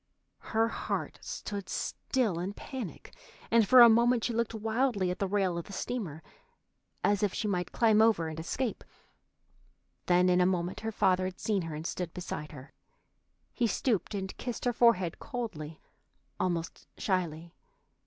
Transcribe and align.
Her 0.55 0.67
heart 0.67 1.19
stood 1.21 1.69
still 1.69 2.39
in 2.39 2.53
panic, 2.53 3.13
and 3.51 3.67
for 3.67 3.81
a 3.81 3.87
moment 3.87 4.23
she 4.23 4.33
looked 4.33 4.55
wildly 4.55 5.11
at 5.11 5.19
the 5.19 5.27
rail 5.27 5.59
of 5.59 5.65
the 5.65 5.73
steamer, 5.73 6.23
as 7.03 7.21
if 7.21 7.35
she 7.35 7.47
might 7.47 7.71
climb 7.71 8.01
over 8.01 8.27
and 8.27 8.39
escape. 8.39 8.83
Then 10.07 10.27
in 10.27 10.41
a 10.41 10.47
moment 10.47 10.79
her 10.79 10.91
father 10.91 11.25
had 11.25 11.39
seen 11.39 11.61
her 11.61 11.75
and 11.75 11.85
stood 11.85 12.15
beside 12.15 12.51
her. 12.51 12.73
He 13.53 13.67
stooped 13.67 14.15
and 14.15 14.35
kissed 14.37 14.65
her 14.65 14.73
forehead 14.73 15.19
coldly, 15.19 15.79
almost 16.39 16.87
shyly. 16.97 17.53